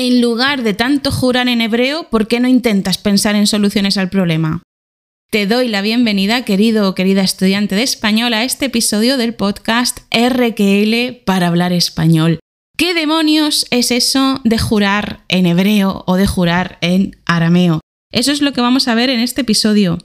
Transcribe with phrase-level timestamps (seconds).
[0.00, 4.10] En lugar de tanto jurar en hebreo, ¿por qué no intentas pensar en soluciones al
[4.10, 4.62] problema?
[5.28, 9.98] Te doy la bienvenida, querido o querida estudiante de español, a este episodio del podcast
[10.14, 12.38] RQL para hablar español.
[12.76, 17.80] ¿Qué demonios es eso de jurar en hebreo o de jurar en arameo?
[18.12, 19.98] Eso es lo que vamos a ver en este episodio.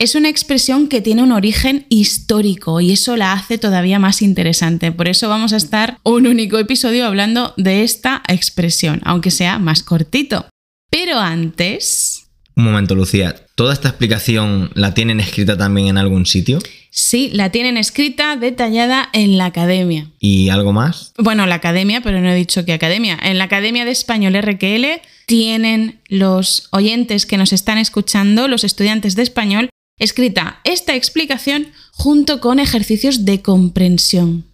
[0.00, 4.92] Es una expresión que tiene un origen histórico y eso la hace todavía más interesante.
[4.92, 9.82] Por eso vamos a estar un único episodio hablando de esta expresión, aunque sea más
[9.82, 10.46] cortito.
[10.90, 12.28] Pero antes...
[12.56, 13.44] Un momento, Lucía.
[13.56, 16.60] ¿Toda esta explicación la tienen escrita también en algún sitio?
[16.88, 20.06] Sí, la tienen escrita, detallada en la academia.
[20.18, 21.12] ¿Y algo más?
[21.18, 23.18] Bueno, la academia, pero no he dicho qué academia.
[23.22, 29.14] En la Academia de Español RQL tienen los oyentes que nos están escuchando, los estudiantes
[29.14, 29.68] de español,
[30.00, 34.46] escrita esta explicación junto con ejercicios de comprensión.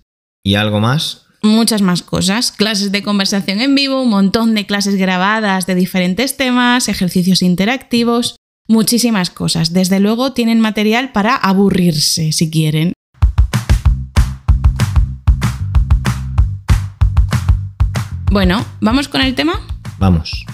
[0.44, 1.22] ¿Y algo más?
[1.42, 6.36] Muchas más cosas, clases de conversación en vivo, un montón de clases grabadas de diferentes
[6.36, 8.36] temas, ejercicios interactivos,
[8.68, 9.72] muchísimas cosas.
[9.72, 12.92] Desde luego tienen material para aburrirse si quieren.
[18.32, 19.60] Bueno, ¿vamos con el tema?
[19.98, 20.44] Vamos.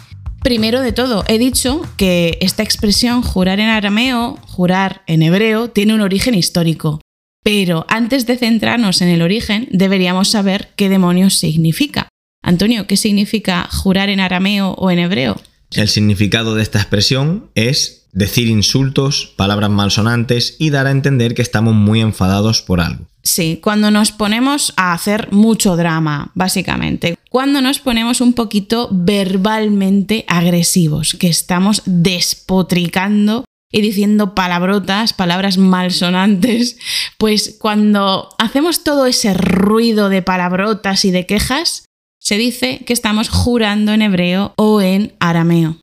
[0.42, 5.94] Primero de todo, he dicho que esta expresión jurar en arameo, jurar en hebreo, tiene
[5.94, 7.00] un origen histórico.
[7.44, 12.08] Pero antes de centrarnos en el origen, deberíamos saber qué demonios significa.
[12.42, 15.40] Antonio, ¿qué significa jurar en arameo o en hebreo?
[15.70, 21.42] El significado de esta expresión es decir insultos, palabras malsonantes y dar a entender que
[21.42, 23.06] estamos muy enfadados por algo.
[23.22, 27.16] Sí, cuando nos ponemos a hacer mucho drama, básicamente.
[27.30, 36.76] Cuando nos ponemos un poquito verbalmente agresivos, que estamos despotricando y diciendo palabrotas, palabras malsonantes,
[37.18, 41.84] pues cuando hacemos todo ese ruido de palabrotas y de quejas,
[42.20, 45.76] se dice que estamos jurando en hebreo o en arameo.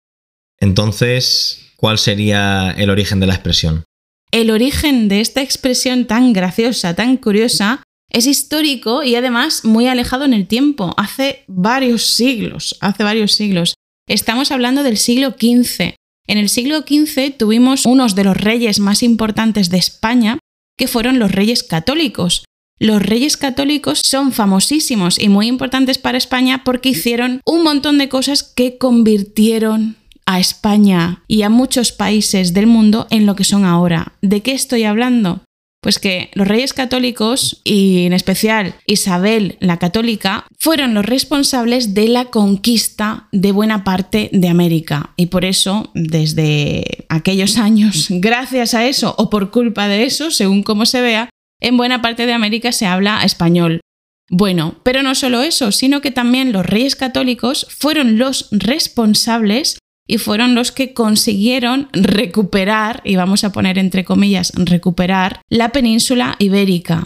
[0.59, 3.83] Entonces, ¿cuál sería el origen de la expresión?
[4.31, 10.25] El origen de esta expresión tan graciosa, tan curiosa, es histórico y además muy alejado
[10.25, 13.73] en el tiempo, hace varios siglos, hace varios siglos.
[14.07, 15.95] Estamos hablando del siglo XV.
[16.27, 20.37] En el siglo XV tuvimos unos de los reyes más importantes de España,
[20.77, 22.45] que fueron los reyes católicos.
[22.79, 28.09] Los reyes católicos son famosísimos y muy importantes para España porque hicieron un montón de
[28.09, 29.98] cosas que convirtieron
[30.29, 34.13] a España y a muchos países del mundo en lo que son ahora.
[34.21, 35.41] ¿De qué estoy hablando?
[35.81, 42.09] Pues que los reyes católicos y en especial Isabel la católica fueron los responsables de
[42.09, 48.85] la conquista de buena parte de América y por eso desde aquellos años, gracias a
[48.85, 52.71] eso o por culpa de eso, según como se vea, en buena parte de América
[52.71, 53.81] se habla español.
[54.29, 60.17] Bueno, pero no solo eso, sino que también los reyes católicos fueron los responsables y
[60.17, 67.05] fueron los que consiguieron recuperar, y vamos a poner entre comillas, recuperar la península ibérica.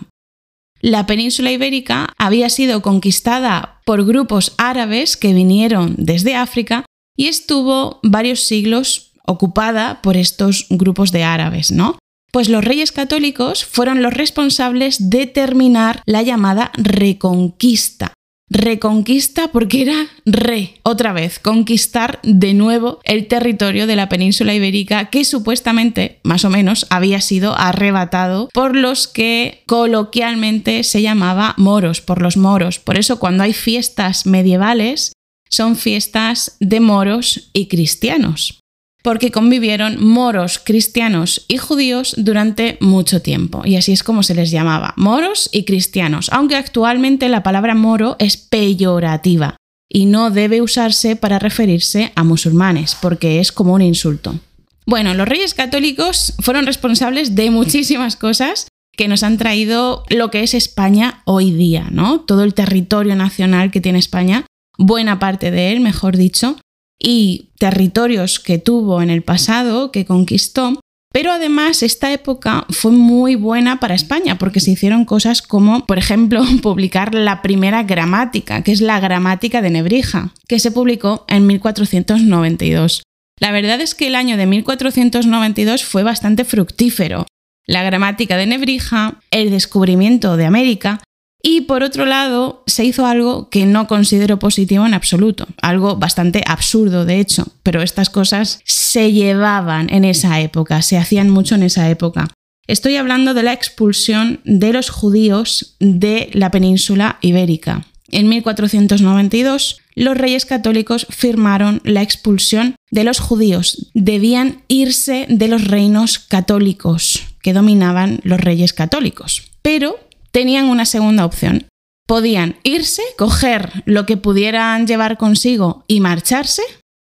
[0.79, 6.85] La península ibérica había sido conquistada por grupos árabes que vinieron desde África
[7.17, 11.97] y estuvo varios siglos ocupada por estos grupos de árabes, ¿no?
[12.31, 18.12] Pues los reyes católicos fueron los responsables de terminar la llamada reconquista,
[18.49, 25.09] reconquista porque era re, otra vez, conquistar de nuevo el territorio de la península ibérica
[25.09, 32.01] que supuestamente, más o menos, había sido arrebatado por los que coloquialmente se llamaba moros,
[32.01, 32.79] por los moros.
[32.79, 35.13] Por eso cuando hay fiestas medievales,
[35.49, 38.62] son fiestas de moros y cristianos
[39.03, 44.49] porque convivieron moros, cristianos y judíos durante mucho tiempo, y así es como se les
[44.49, 49.57] llamaba, moros y cristianos, aunque actualmente la palabra moro es peyorativa
[49.89, 54.39] y no debe usarse para referirse a musulmanes, porque es como un insulto.
[54.85, 60.43] Bueno, los reyes católicos fueron responsables de muchísimas cosas que nos han traído lo que
[60.43, 62.21] es España hoy día, ¿no?
[62.21, 64.45] Todo el territorio nacional que tiene España,
[64.77, 66.57] buena parte de él, mejor dicho,
[67.03, 70.79] y territorios que tuvo en el pasado, que conquistó,
[71.13, 75.99] pero además esta época fue muy buena para España porque se hicieron cosas como, por
[75.99, 81.45] ejemplo, publicar la primera gramática, que es la gramática de Nebrija, que se publicó en
[81.45, 83.03] 1492.
[83.39, 87.27] La verdad es que el año de 1492 fue bastante fructífero.
[87.67, 91.01] La gramática de Nebrija, el descubrimiento de América
[91.45, 96.41] y por otro lado, se hizo algo que no considero positivo en absoluto, algo bastante
[96.47, 101.63] absurdo de hecho, pero estas cosas se llevaban en esa época, se hacían mucho en
[101.63, 102.29] esa época.
[102.65, 107.85] Estoy hablando de la expulsión de los judíos de la península ibérica.
[108.09, 113.89] En 1492, los reyes católicos firmaron la expulsión de los judíos.
[113.93, 119.51] Debían irse de los reinos católicos que dominaban los reyes católicos.
[119.61, 119.99] Pero
[120.33, 121.67] tenían una segunda opción.
[122.05, 126.63] Podían irse, coger lo que pudieran llevar consigo y marcharse,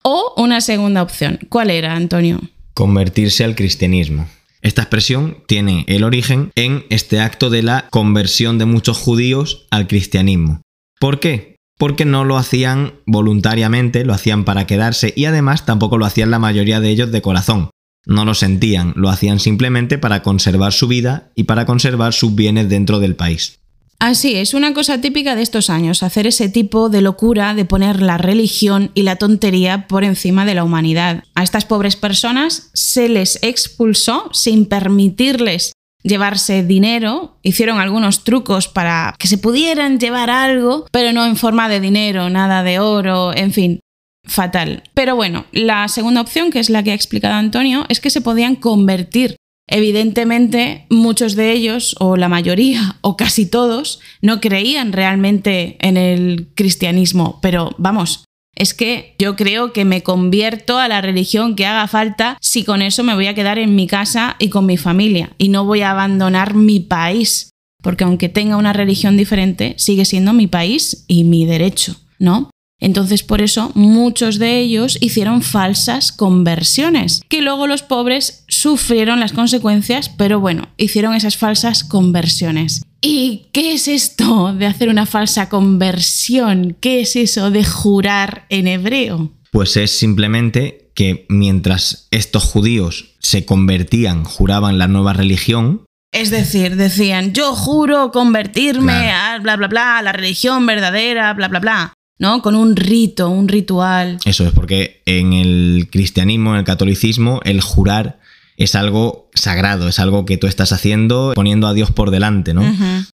[0.04, 1.40] o una segunda opción.
[1.48, 2.40] ¿Cuál era, Antonio?
[2.74, 4.28] Convertirse al cristianismo.
[4.60, 9.88] Esta expresión tiene el origen en este acto de la conversión de muchos judíos al
[9.88, 10.62] cristianismo.
[11.00, 11.56] ¿Por qué?
[11.76, 16.38] Porque no lo hacían voluntariamente, lo hacían para quedarse y además tampoco lo hacían la
[16.38, 17.70] mayoría de ellos de corazón.
[18.06, 22.68] No lo sentían, lo hacían simplemente para conservar su vida y para conservar sus bienes
[22.68, 23.60] dentro del país.
[23.98, 28.02] Así es, una cosa típica de estos años, hacer ese tipo de locura de poner
[28.02, 31.24] la religión y la tontería por encima de la humanidad.
[31.34, 35.72] A estas pobres personas se les expulsó sin permitirles
[36.02, 41.68] llevarse dinero, hicieron algunos trucos para que se pudieran llevar algo, pero no en forma
[41.70, 43.80] de dinero, nada de oro, en fin,
[44.24, 44.82] fatal.
[44.94, 48.20] Pero bueno, la segunda opción, que es la que ha explicado Antonio, es que se
[48.20, 49.36] podían convertir.
[49.66, 56.48] Evidentemente, muchos de ellos, o la mayoría, o casi todos, no creían realmente en el
[56.54, 58.24] cristianismo, pero vamos,
[58.56, 62.82] es que yo creo que me convierto a la religión que haga falta si con
[62.82, 65.80] eso me voy a quedar en mi casa y con mi familia y no voy
[65.80, 67.50] a abandonar mi país,
[67.82, 72.50] porque aunque tenga una religión diferente, sigue siendo mi país y mi derecho, ¿no?
[72.80, 79.32] Entonces por eso muchos de ellos hicieron falsas conversiones, que luego los pobres sufrieron las
[79.32, 82.82] consecuencias, pero bueno, hicieron esas falsas conversiones.
[83.00, 86.76] ¿Y qué es esto de hacer una falsa conversión?
[86.80, 89.30] ¿Qué es eso de jurar en hebreo?
[89.50, 95.84] Pues es simplemente que mientras estos judíos se convertían, juraban la nueva religión,
[96.14, 101.48] es decir, decían, yo juro convertirme a bla, bla, bla, a la religión verdadera, bla,
[101.48, 101.92] bla, bla.
[102.18, 102.42] ¿No?
[102.42, 104.18] Con un rito, un ritual.
[104.24, 108.20] Eso es, porque en el cristianismo, en el catolicismo, el jurar
[108.56, 112.62] es algo sagrado, es algo que tú estás haciendo poniendo a Dios por delante, ¿no?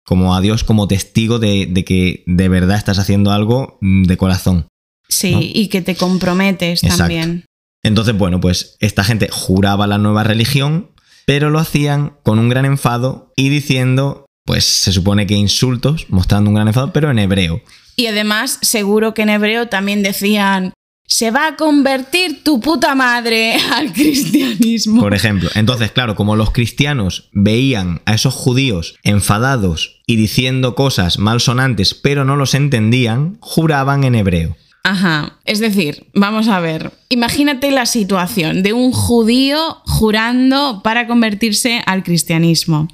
[0.04, 4.68] Como a Dios como testigo de, que de verdad estás haciendo algo mm, de corazón.
[5.08, 7.44] Sí, y que te comprometes también.
[7.82, 10.90] Entonces, bueno, pues esta gente juraba la nueva religión,
[11.26, 16.48] pero lo hacían con un gran enfado y diciendo, pues se supone que insultos, mostrando
[16.48, 17.60] un gran enfado, pero en hebreo.
[17.96, 20.72] Y además, seguro que en hebreo también decían,
[21.08, 25.02] se va a convertir tu puta madre al cristianismo.
[25.02, 31.18] Por ejemplo, entonces, claro, como los cristianos veían a esos judíos enfadados y diciendo cosas
[31.18, 34.56] malsonantes, pero no los entendían, juraban en hebreo.
[34.84, 41.82] Ajá, es decir, vamos a ver, imagínate la situación de un judío jurando para convertirse
[41.86, 42.88] al cristianismo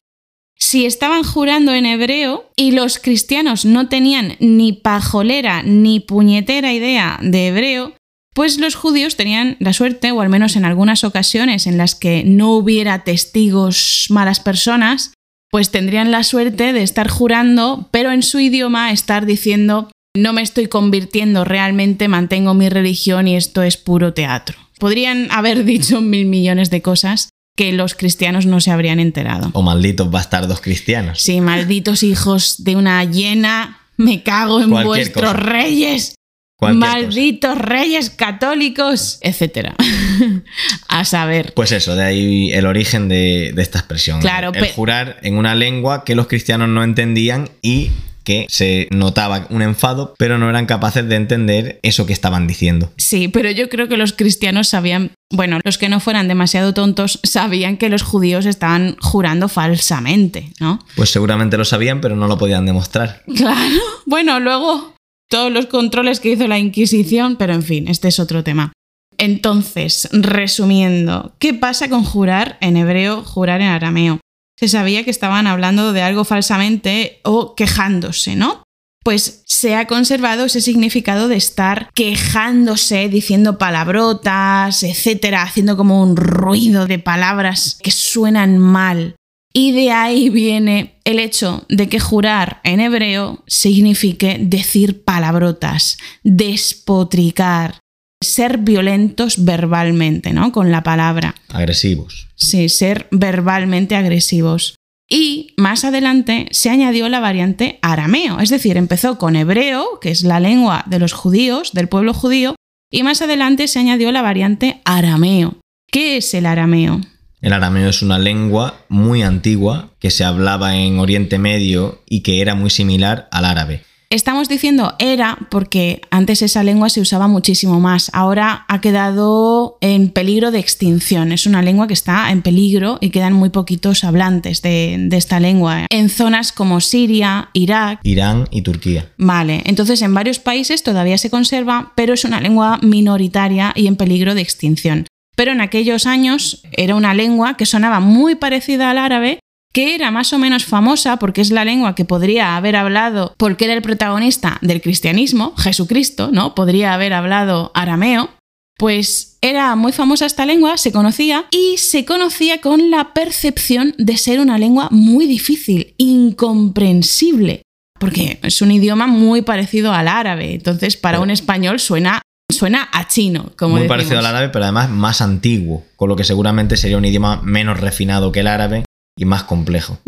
[0.59, 7.19] si estaban jurando en hebreo y los cristianos no tenían ni pajolera ni puñetera idea
[7.23, 7.95] de hebreo,
[8.35, 12.25] pues los judíos tenían la suerte, o al menos en algunas ocasiones en las que
[12.25, 15.13] no hubiera testigos malas personas,
[15.51, 20.43] pues tendrían la suerte de estar jurando, pero en su idioma estar diciendo no me
[20.43, 24.59] estoy convirtiendo realmente, mantengo mi religión y esto es puro teatro.
[24.79, 29.51] Podrían haber dicho mil millones de cosas, que los cristianos no se habrían enterado.
[29.53, 31.21] O malditos bastardos cristianos.
[31.21, 36.15] Sí, malditos hijos de una hiena, me cago en vuestros reyes.
[36.61, 39.75] malditos reyes católicos, etc.
[40.89, 41.53] a saber.
[41.55, 44.21] Pues eso, de ahí el origen de, esta expresión.
[44.21, 47.91] Claro, el jurar en una lengua que los cristianos no entendían y
[48.25, 52.93] que se notaba un enfado, pero no eran capaces de entender eso que estaban diciendo.
[52.97, 57.21] Sí, pero yo creo que los cristianos sabían, bueno, los que no fueran demasiado tontos,
[57.23, 60.79] sabían que los judíos estaban jurando falsamente, ¿no?
[60.97, 63.23] Pues seguramente lo sabían, pero no lo podían demostrar.
[63.43, 64.95] Claro, bueno, luego
[65.29, 68.73] todos los controles que hizo la Inquisición, pero en fin, este es otro tema.
[69.19, 74.21] Entonces, resumiendo, ¿qué pasa con jurar en hebreo, jurar en arameo?
[74.63, 78.63] Se sabía que estaban hablando de algo falsamente o quejándose, ¿no?
[79.03, 86.17] Pues se ha conservado ese significado de estar quejándose, diciendo palabrotas, etcétera, haciendo como un
[86.17, 89.17] ruido de palabras que suenan mal.
[89.53, 97.81] Y de ahí viene el hecho de que jurar en hebreo signifique decir palabrotas, despotricar,
[98.23, 100.53] ser violentos verbalmente, ¿no?
[100.53, 101.35] Con la palabra.
[101.49, 102.29] Agresivos.
[102.35, 104.77] Sí, ser verbalmente agresivos.
[105.09, 110.23] Y más adelante se añadió la variante arameo, es decir, empezó con hebreo, que es
[110.23, 112.55] la lengua de los judíos, del pueblo judío,
[112.91, 115.57] y más adelante se añadió la variante arameo.
[115.91, 117.01] ¿Qué es el arameo?
[117.43, 122.41] El arameo es una lengua muy antigua que se hablaba en Oriente Medio y que
[122.41, 123.83] era muy similar al árabe.
[124.13, 128.11] Estamos diciendo era porque antes esa lengua se usaba muchísimo más.
[128.13, 131.33] Ahora ha quedado en peligro de extinción.
[131.33, 135.41] Es una lengua que está en peligro y quedan muy poquitos hablantes de, de esta
[135.41, 138.01] lengua en zonas como Siria, Irak.
[138.03, 139.09] Irán y Turquía.
[139.17, 143.97] Vale, entonces en varios países todavía se conserva, pero es una lengua minoritaria y en
[143.97, 145.07] peligro de extinción.
[145.37, 149.39] Pero en aquellos años era una lengua que sonaba muy parecida al árabe
[149.73, 153.65] que era más o menos famosa porque es la lengua que podría haber hablado, porque
[153.65, 156.55] era el protagonista del cristianismo, Jesucristo, ¿no?
[156.55, 158.31] Podría haber hablado arameo,
[158.79, 164.17] pues era muy famosa esta lengua, se conocía y se conocía con la percepción de
[164.17, 167.63] ser una lengua muy difícil, incomprensible,
[167.99, 173.09] porque es un idioma muy parecido al árabe, entonces para un español suena suena a
[173.09, 173.97] chino, como Muy decimos.
[173.97, 177.81] parecido al árabe, pero además más antiguo, con lo que seguramente sería un idioma menos
[177.81, 178.85] refinado que el árabe
[179.17, 179.99] y más complejo.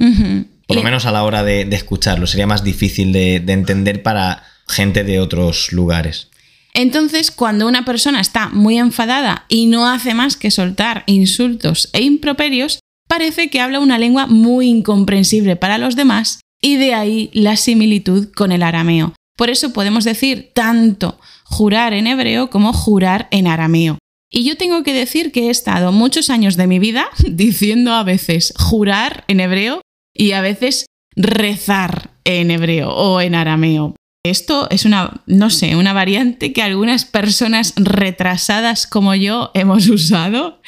[0.67, 4.03] Por lo menos a la hora de, de escucharlo, sería más difícil de, de entender
[4.03, 6.29] para gente de otros lugares.
[6.73, 12.03] Entonces, cuando una persona está muy enfadada y no hace más que soltar insultos e
[12.03, 17.57] improperios, parece que habla una lengua muy incomprensible para los demás y de ahí la
[17.57, 19.15] similitud con el arameo.
[19.37, 23.99] Por eso podemos decir tanto jurar en hebreo como jurar en arameo.
[24.37, 28.03] Y yo tengo que decir que he estado muchos años de mi vida diciendo a
[28.03, 29.81] veces jurar en hebreo
[30.13, 33.95] y a veces rezar en hebreo o en arameo.
[34.27, 40.61] Esto es una, no sé, una variante que algunas personas retrasadas como yo hemos usado.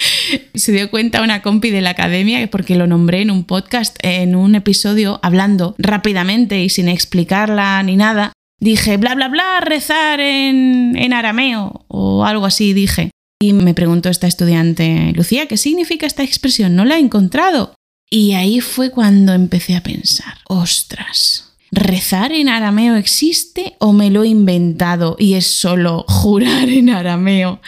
[0.55, 4.37] Se dio cuenta una compi de la academia porque lo nombré en un podcast, en
[4.37, 8.33] un episodio, hablando rápidamente y sin explicarla ni nada.
[8.61, 13.11] Dije, bla, bla, bla, rezar en, en arameo o algo así, dije.
[13.41, 16.75] Y me preguntó esta estudiante, Lucía, ¿qué significa esta expresión?
[16.75, 17.75] No la he encontrado.
[18.11, 24.23] Y ahí fue cuando empecé a pensar, ostras, ¿rezar en arameo existe o me lo
[24.23, 27.61] he inventado y es solo jurar en arameo?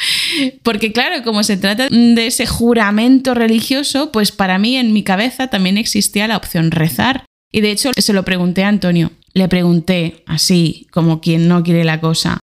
[0.63, 5.49] Porque claro, como se trata de ese juramento religioso, pues para mí en mi cabeza
[5.49, 7.25] también existía la opción rezar.
[7.53, 9.11] Y de hecho se lo pregunté a Antonio.
[9.35, 12.39] Le pregunté, así como quien no quiere la cosa,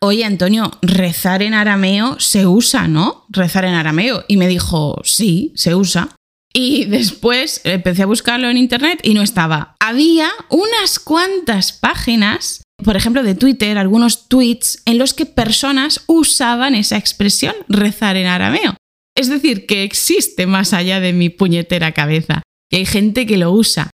[0.00, 3.26] Oye, Antonio, rezar en arameo se usa, ¿no?
[3.30, 4.24] Rezar en arameo.
[4.28, 6.10] Y me dijo, sí, se usa.
[6.54, 9.74] Y después empecé a buscarlo en internet y no estaba.
[9.80, 16.76] Había unas cuantas páginas, por ejemplo, de Twitter, algunos tweets en los que personas usaban
[16.76, 18.76] esa expresión, rezar en arameo.
[19.16, 22.42] Es decir, que existe más allá de mi puñetera cabeza.
[22.70, 23.90] Y hay gente que lo usa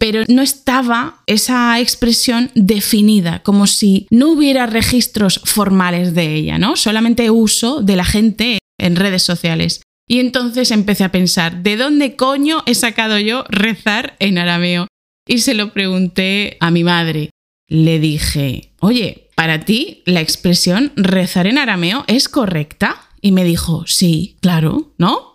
[0.00, 6.74] pero no estaba esa expresión definida, como si no hubiera registros formales de ella, ¿no?
[6.76, 9.82] Solamente uso de la gente en redes sociales.
[10.08, 14.86] Y entonces empecé a pensar, ¿de dónde coño he sacado yo rezar en arameo?
[15.28, 17.28] Y se lo pregunté a mi madre.
[17.68, 23.02] Le dije, oye, ¿para ti la expresión rezar en arameo es correcta?
[23.20, 25.29] Y me dijo, sí, claro, ¿no?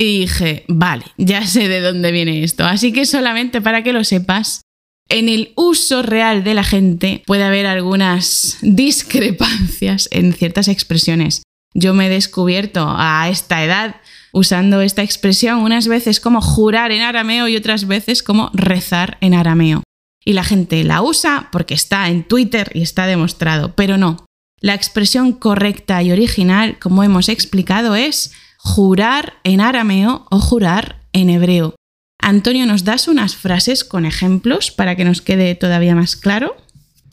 [0.00, 2.64] Y dije, vale, ya sé de dónde viene esto.
[2.64, 4.62] Así que solamente para que lo sepas,
[5.08, 11.42] en el uso real de la gente puede haber algunas discrepancias en ciertas expresiones.
[11.74, 13.96] Yo me he descubierto a esta edad
[14.32, 19.34] usando esta expresión unas veces como jurar en arameo y otras veces como rezar en
[19.34, 19.82] arameo.
[20.24, 24.26] Y la gente la usa porque está en Twitter y está demostrado, pero no.
[24.60, 31.30] La expresión correcta y original, como hemos explicado, es jurar en arameo o jurar en
[31.30, 31.74] hebreo.
[32.20, 36.56] Antonio, ¿nos das unas frases con ejemplos para que nos quede todavía más claro?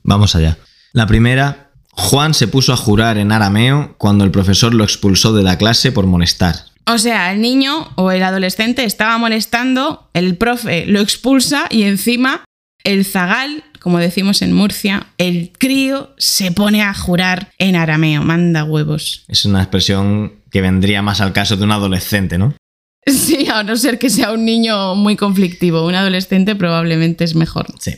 [0.04, 0.58] Vamos allá.
[0.92, 5.44] La primera, Juan se puso a jurar en arameo cuando el profesor lo expulsó de
[5.44, 6.56] la clase por molestar.
[6.88, 12.44] O sea, el niño o el adolescente estaba molestando, el profe lo expulsa y encima
[12.84, 18.64] el zagal, como decimos en Murcia, el crío se pone a jurar en arameo, manda
[18.64, 19.26] huevos.
[19.28, 22.56] Es una expresión que vendría más al caso de un adolescente, ¿no?
[23.06, 27.66] Sí, a no ser que sea un niño muy conflictivo, un adolescente probablemente es mejor.
[27.78, 27.98] Sí.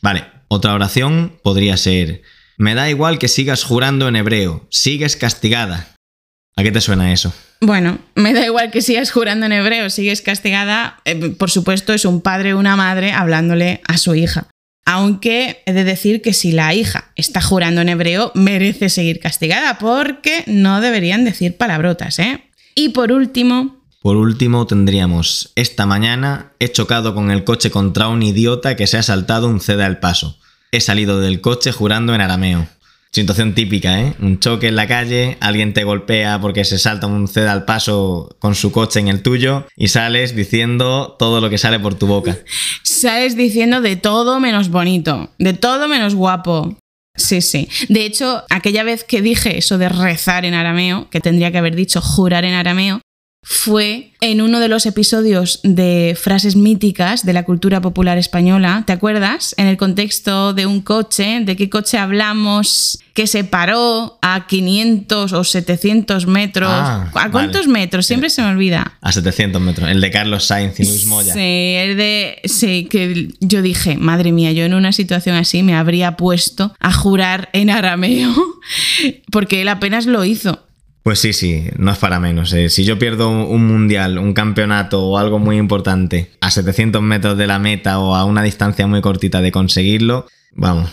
[0.00, 2.22] Vale, otra oración podría ser,
[2.56, 5.88] me da igual que sigas jurando en hebreo, sigues castigada.
[6.54, 7.34] ¿A qué te suena eso?
[7.60, 11.00] Bueno, me da igual que sigas jurando en hebreo, sigues castigada.
[11.04, 14.46] Eh, por supuesto, es un padre o una madre hablándole a su hija.
[14.90, 19.76] Aunque he de decir que si la hija está jurando en hebreo, merece seguir castigada,
[19.78, 22.42] porque no deberían decir palabrotas, ¿eh?
[22.74, 28.22] Y por último, Por último, tendríamos, esta mañana he chocado con el coche contra un
[28.22, 30.38] idiota que se ha saltado un ceda al paso.
[30.72, 32.66] He salido del coche jurando en arameo.
[33.10, 34.14] Situación típica, ¿eh?
[34.20, 38.36] Un choque en la calle, alguien te golpea porque se salta un ceda al paso
[38.38, 42.06] con su coche en el tuyo y sales diciendo todo lo que sale por tu
[42.06, 42.38] boca.
[42.82, 46.76] Sales diciendo de todo menos bonito, de todo menos guapo.
[47.14, 47.68] Sí, sí.
[47.88, 51.74] De hecho, aquella vez que dije eso de rezar en arameo, que tendría que haber
[51.74, 53.00] dicho jurar en arameo,
[53.50, 58.92] fue en uno de los episodios de frases míticas de la cultura popular española, ¿te
[58.92, 59.54] acuerdas?
[59.56, 65.32] En el contexto de un coche, de qué coche hablamos, que se paró a 500
[65.32, 66.68] o 700 metros.
[66.70, 67.80] Ah, ¿A cuántos vale.
[67.80, 68.04] metros?
[68.04, 68.98] Siempre se me olvida.
[69.00, 69.88] A 700 metros.
[69.88, 71.32] El de Carlos Sainz y Luis Moya.
[71.32, 72.42] Sí, el de.
[72.44, 76.92] Sí, que yo dije, madre mía, yo en una situación así me habría puesto a
[76.92, 78.34] jurar en arameo,
[79.32, 80.67] porque él apenas lo hizo.
[81.02, 82.52] Pues sí, sí, no es para menos.
[82.52, 82.68] eh.
[82.68, 87.46] Si yo pierdo un mundial, un campeonato o algo muy importante a 700 metros de
[87.46, 90.90] la meta o a una distancia muy cortita de conseguirlo, vamos.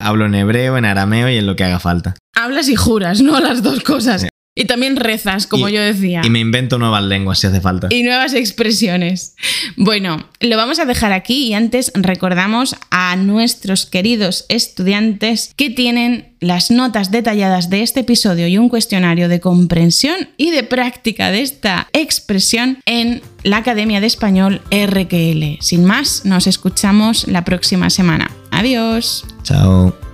[0.00, 2.14] Hablo en hebreo, en arameo y en lo que haga falta.
[2.34, 3.38] Hablas y juras, ¿no?
[3.40, 4.26] Las dos cosas.
[4.56, 6.22] Y también rezas, como Y- yo decía.
[6.24, 7.86] Y me invento nuevas lenguas si hace falta.
[7.90, 9.36] y nuevas expresiones.
[9.76, 16.34] Bueno, lo vamos a dejar aquí y antes recordamos a nuestros queridos estudiantes que tienen
[16.40, 21.42] las notas detalladas de este episodio y un cuestionario de comprensión y de práctica de
[21.42, 25.58] esta expresión en la Academia de Español RQL.
[25.60, 28.30] Sin más, nos escuchamos la próxima semana.
[28.50, 29.24] Adiós.
[29.44, 30.09] Chao.